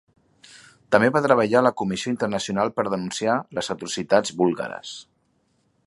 També 0.95 1.09
va 1.17 1.21
treballar 1.25 1.59
a 1.59 1.63
la 1.67 1.71
Comissió 1.81 2.13
Internacional 2.13 2.73
per 2.79 2.87
denunciar 2.95 3.37
les 3.59 3.71
atrocitats 3.75 4.35
búlgares. 4.41 4.97